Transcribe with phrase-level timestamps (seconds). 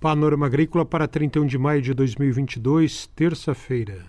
[0.00, 4.06] Panorama Agrícola para 31 de maio de 2022, terça-feira.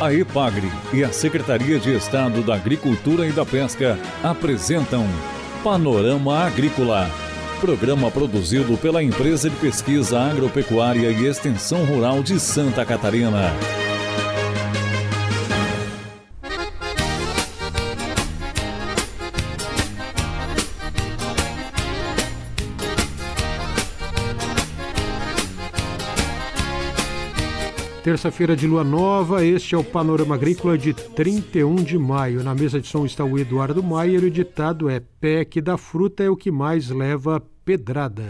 [0.00, 5.06] A EPAGRE e a Secretaria de Estado da Agricultura e da Pesca apresentam
[5.62, 7.08] Panorama Agrícola,
[7.60, 13.52] programa produzido pela Empresa de Pesquisa Agropecuária e Extensão Rural de Santa Catarina.
[28.08, 32.42] Terça-feira de lua nova, este é o Panorama Agrícola de 31 de maio.
[32.42, 35.02] Na mesa de som está o Eduardo Maier o ditado é:
[35.44, 38.24] que dá fruta é o que mais leva pedrada.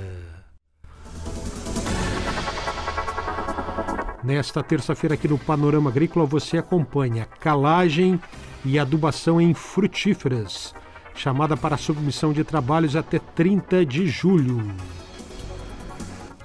[4.25, 8.19] Nesta terça-feira aqui no Panorama Agrícola você acompanha calagem
[8.65, 10.75] e adubação em frutíferas,
[11.15, 14.61] chamada para submissão de trabalhos até 30 de julho.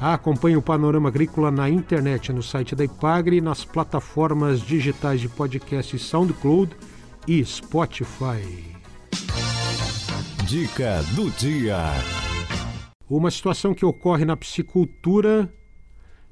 [0.06, 5.98] Acompanhe o Panorama Agrícola na internet, no site da Ipagre, nas plataformas digitais de podcast
[5.98, 6.76] SoundCloud
[7.26, 8.76] e Spotify.
[10.46, 11.78] Dica do dia.
[13.10, 15.50] Uma situação que ocorre na piscicultura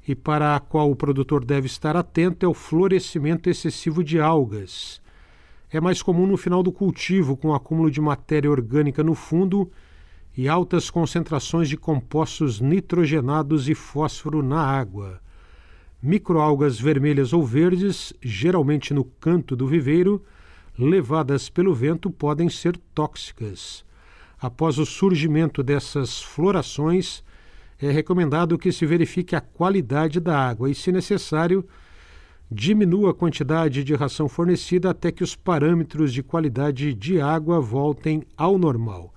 [0.06, 5.00] e para a qual o produtor deve estar atento é o florescimento excessivo de algas.
[5.70, 9.72] É mais comum no final do cultivo, com o acúmulo de matéria orgânica no fundo
[10.36, 15.20] e altas concentrações de compostos nitrogenados e fósforo na água.
[16.02, 20.24] Microalgas vermelhas ou verdes, geralmente no canto do viveiro,
[20.78, 23.84] levadas pelo vento, podem ser tóxicas.
[24.40, 27.22] Após o surgimento dessas florações,
[27.78, 31.64] é recomendado que se verifique a qualidade da água e, se necessário,
[32.50, 38.22] diminua a quantidade de ração fornecida até que os parâmetros de qualidade de água voltem
[38.36, 39.12] ao normal.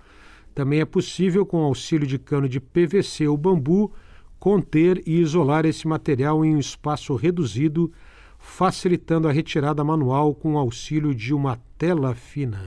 [0.55, 3.91] Também é possível, com auxílio de cano de PVC ou bambu,
[4.39, 7.91] conter e isolar esse material em um espaço reduzido,
[8.39, 12.61] facilitando a retirada manual com auxílio de uma tela fina.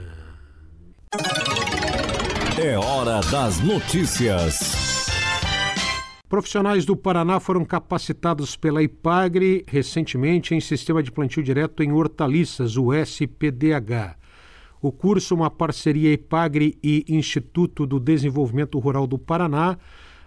[2.62, 5.06] É hora das notícias.
[6.28, 12.76] Profissionais do Paraná foram capacitados pela IPAGRE recentemente em sistema de plantio direto em hortaliças,
[12.76, 14.18] o SPDH.
[14.80, 19.76] O curso, uma parceria IPAGRE e Instituto do Desenvolvimento Rural do Paraná,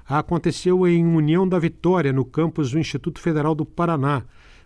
[0.05, 4.23] aconteceu em União da Vitória, no campus do Instituto Federal do Paraná,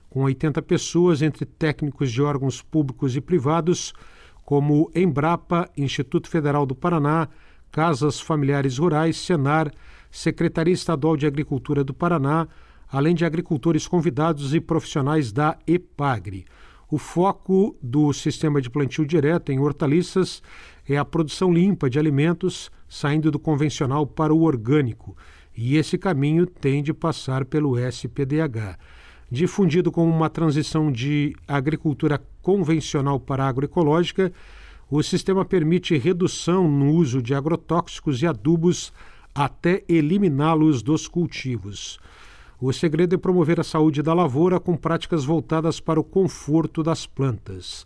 [0.09, 3.93] com 80 pessoas, entre técnicos de órgãos públicos e privados,
[4.43, 7.27] como Embrapa, Instituto Federal do Paraná,
[7.71, 9.71] Casas Familiares Rurais, Senar,
[10.09, 12.47] Secretaria Estadual de Agricultura do Paraná,
[12.89, 16.45] além de agricultores convidados e profissionais da EPAGRE.
[16.89, 20.43] O foco do sistema de plantio direto em hortaliças
[20.87, 25.17] é a produção limpa de alimentos, saindo do convencional para o orgânico,
[25.57, 28.77] e esse caminho tem de passar pelo SPDH.
[29.31, 34.31] Difundido como uma transição de agricultura convencional para agroecológica,
[34.89, 38.93] o sistema permite redução no uso de agrotóxicos e adubos
[39.33, 41.99] até eliminá-los dos cultivos.
[42.59, 47.05] O segredo é promover a saúde da lavoura com práticas voltadas para o conforto das
[47.05, 47.85] plantas.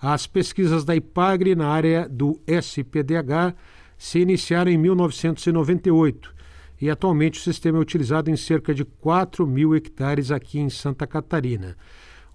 [0.00, 3.54] As pesquisas da IPAGRE na área do SPDH
[3.98, 6.34] se iniciaram em 1998
[6.80, 11.06] e atualmente o sistema é utilizado em cerca de 4 mil hectares aqui em Santa
[11.06, 11.76] Catarina.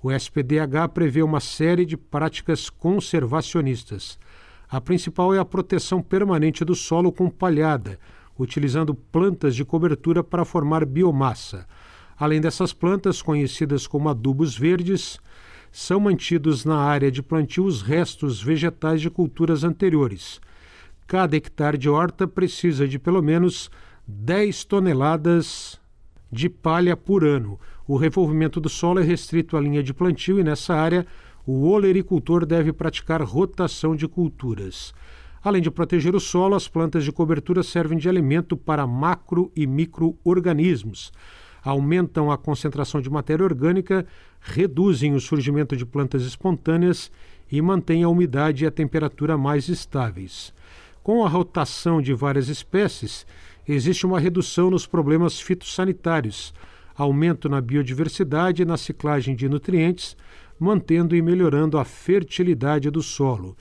[0.02, 4.18] O SPDH prevê uma série de práticas conservacionistas.
[4.70, 8.00] A principal é a proteção permanente do solo com palhada,
[8.40, 11.68] utilizando plantas de cobertura para formar biomassa.
[12.18, 15.20] Além dessas plantas, conhecidas como adubos verdes,
[15.72, 20.40] são mantidos na área de plantio os restos vegetais de culturas anteriores.
[21.06, 23.70] Cada hectare de horta precisa de pelo menos
[24.08, 25.80] 10 toneladas
[26.32, 27.60] de palha por ano.
[27.88, 31.06] O revolvimento do solo é restrito à linha de plantio e nessa área
[31.46, 34.94] o olericultor deve praticar rotação de culturas.
[35.42, 39.66] Além de proteger o solo, as plantas de cobertura servem de alimento para macro e
[39.66, 41.12] micro-organismos.
[41.64, 44.06] Aumentam a concentração de matéria orgânica,
[44.42, 47.12] reduzem o surgimento de plantas espontâneas
[47.52, 50.54] e mantêm a umidade e a temperatura mais estáveis.
[51.02, 53.26] Com a rotação de várias espécies,
[53.68, 56.54] existe uma redução nos problemas fitossanitários,
[56.96, 60.18] aumento na biodiversidade e na ciclagem de nutrientes,
[60.60, 63.56] mantendo e melhorando a fertilidade do solo.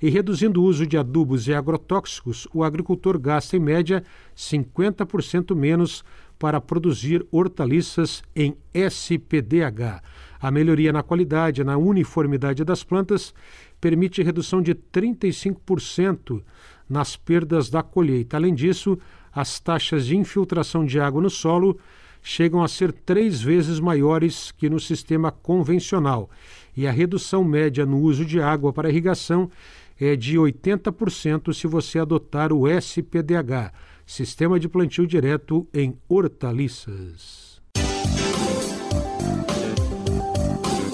[0.00, 4.02] E reduzindo o uso de adubos e agrotóxicos, o agricultor gasta em média
[4.36, 6.04] 50% menos
[6.38, 10.02] para produzir hortaliças em SPDH.
[10.40, 13.32] A melhoria na qualidade e na uniformidade das plantas
[13.80, 16.42] permite redução de 35%
[16.88, 18.36] nas perdas da colheita.
[18.36, 18.98] Além disso,
[19.32, 21.78] as taxas de infiltração de água no solo
[22.22, 26.30] chegam a ser três vezes maiores que no sistema convencional,
[26.74, 29.50] e a redução média no uso de água para irrigação
[29.98, 33.72] é de 80% se você adotar o SPDH,
[34.06, 37.62] Sistema de Plantio Direto em Hortaliças.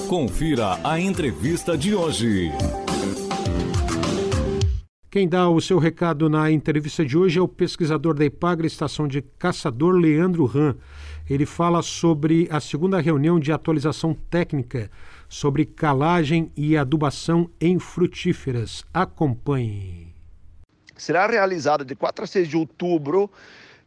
[0.09, 2.51] Confira a entrevista de hoje.
[5.11, 9.09] Quem dá o seu recado na entrevista de hoje é o pesquisador da Ipagre Estação
[9.09, 10.77] de Caçador, Leandro Ram.
[11.29, 14.89] Ele fala sobre a segunda reunião de atualização técnica
[15.31, 18.85] sobre calagem e adubação em frutíferas.
[18.93, 20.13] Acompanhe.
[20.97, 23.31] Será realizada de 4 a 6 de outubro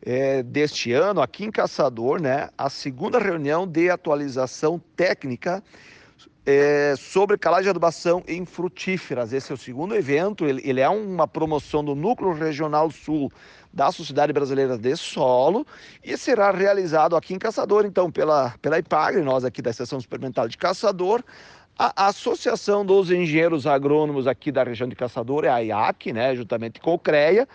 [0.02, 5.62] é, deste ano, aqui em Caçador, né, a segunda reunião de atualização técnica
[6.46, 9.34] é, sobre calagem e adubação em frutíferas.
[9.34, 13.32] Esse é o segundo evento, ele, ele, é uma promoção do Núcleo Regional Sul
[13.74, 15.66] da Sociedade Brasileira de Solo
[16.04, 20.48] e será realizado aqui em Caçador, então, pela, pela IPAGRE, nós aqui da Estação Experimental
[20.48, 21.24] de Caçador,
[21.78, 26.80] a Associação dos Engenheiros Agrônomos aqui da região de Caçador, é a IAC, né, juntamente
[26.80, 27.48] com o CREA,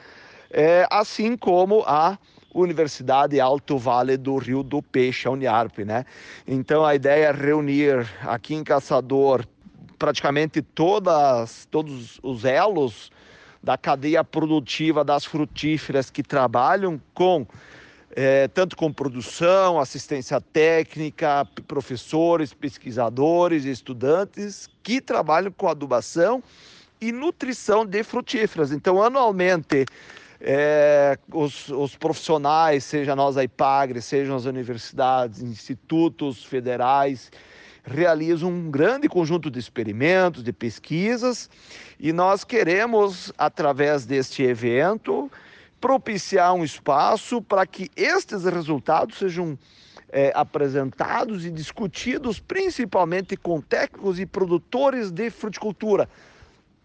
[0.51, 2.19] é, assim como a
[2.53, 6.05] Universidade Alto Vale do Rio do Peixe, a Uniarp, né?
[6.47, 9.45] Então a ideia é reunir aqui em Caçador
[9.99, 13.11] praticamente todas, todos os elos
[13.63, 17.47] da cadeia produtiva das frutíferas que trabalham com
[18.21, 26.43] é, tanto com produção, assistência técnica, professores, pesquisadores, estudantes que trabalham com adubação
[27.01, 28.73] e nutrição de frutíferas.
[28.73, 29.85] Então, anualmente,
[30.41, 37.31] é, os, os, profissionais, seja nós a IPAGRE, sejam as universidades, institutos federais,
[37.89, 41.51] realizam um grande conjunto de experimentos, de pesquisas,
[41.99, 45.31] e nós queremos, através deste evento,
[45.81, 49.59] propiciar um espaço para que estes resultados sejam
[50.11, 56.09] é, apresentados e discutidos principalmente com técnicos e produtores de fruticultura,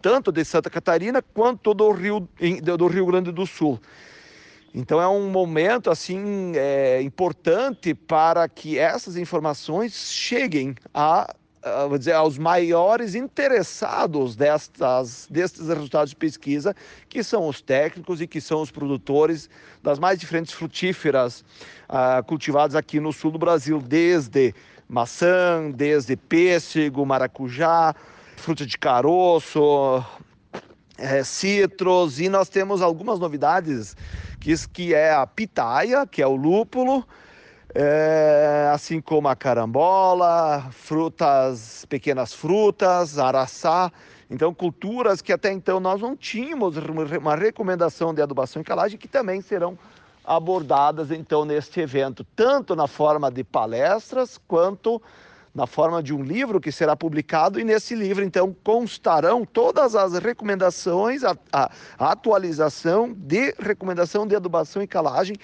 [0.02, 2.28] tanto de Santa Catarina quanto do Rio,
[2.78, 3.80] do Rio Grande do Sul.
[4.74, 11.32] Então é um momento assim é, importante para que essas informações cheguem a,
[11.62, 16.76] a vou dizer, aos maiores interessados destas, destes resultados de pesquisa,
[17.08, 19.48] que são os técnicos e que são os produtores
[19.84, 21.46] das mais diferentes frutíferas
[21.88, 24.56] uh, cultivadas aqui no sul do Brasil, desde
[24.90, 27.94] maçã, desde pêssego, maracujá,
[28.38, 30.04] fruta de caroço,
[30.98, 33.96] é, citros, e nós temos algumas novidades,
[34.44, 37.06] que, que é a pitaia, que é o lúpulo,
[37.74, 43.90] é, assim como a carambola, frutas, pequenas frutas, araçá.
[44.30, 49.08] Então, culturas que até então nós não tínhamos uma recomendação de adubação e calagem, que
[49.08, 49.80] também serão
[50.26, 55.02] abordadas então neste evento, tanto na forma de palestras quanto
[55.54, 60.14] na forma de um livro que será publicado, e nesse livro, então, constarão todas as
[60.14, 65.36] recomendações, a, a, a atualização de recomendação de adubação e calagem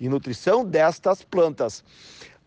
[0.00, 1.84] e nutrição destas plantas.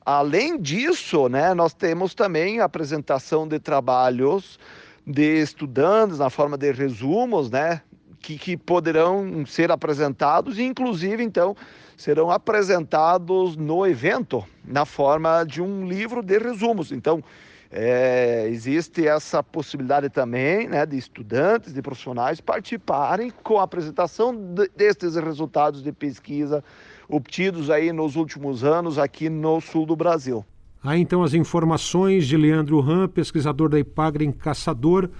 [0.05, 4.59] Além disso, né, nós temos também a apresentação de trabalhos
[5.07, 7.81] de estudantes na forma de resumos, né,
[8.25, 11.55] que, que poderão ser apresentados e, inclusive, então,
[11.95, 16.91] serão apresentados no evento na forma de um livro de resumos.
[16.91, 17.23] Então,
[17.71, 24.71] é, existe essa possibilidade também né, de estudantes, de profissionais participarem com a apresentação de,
[24.75, 26.63] destes resultados de pesquisa
[27.07, 30.43] obtidos aí nos últimos anos aqui no sul do Brasil.
[30.83, 35.11] Aí então as informações de Leandro Ram, pesquisador da Ipagre em Caçador.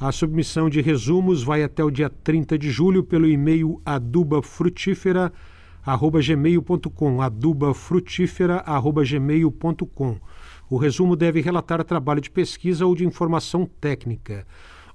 [0.00, 5.54] A submissão de resumos vai até o dia 30 de julho pelo e-mail adubafrutífera.com
[5.86, 10.16] gmail.com, adubafrutífera.gmail.com.
[10.70, 14.46] O resumo deve relatar trabalho de pesquisa ou de informação técnica.